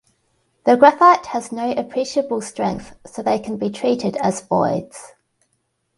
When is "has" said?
1.27-1.51